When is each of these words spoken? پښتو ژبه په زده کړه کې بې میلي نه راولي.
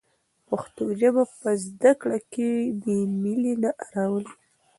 پښتو 0.47 0.83
ژبه 0.99 1.23
په 1.39 1.49
زده 1.65 1.91
کړه 2.01 2.19
کې 2.33 2.49
بې 2.81 2.97
میلي 3.21 3.53
نه 3.63 3.71
راولي. 3.93 4.33